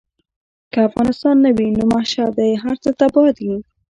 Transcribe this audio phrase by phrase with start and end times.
[0.71, 3.51] که افغانستان نه وي نو محشر دی او هر څه تباه دي.